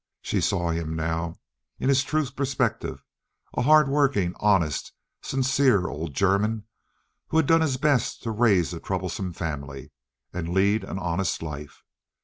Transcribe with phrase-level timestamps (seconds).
[0.23, 1.37] She saw him now
[1.77, 3.03] in his true perspective,
[3.53, 6.63] a hard working, honest, sincere old German,
[7.27, 9.91] who had done his best to raise a troublesome family
[10.33, 11.83] and lead an honest life.